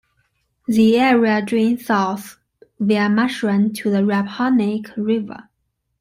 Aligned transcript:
The 0.65 0.97
area 0.97 1.43
drains 1.45 1.85
south 1.85 2.39
via 2.79 3.07
Marsh 3.07 3.43
Run 3.43 3.71
to 3.73 3.91
the 3.91 4.03
Rappahannock 4.03 4.87
River. 4.97 5.47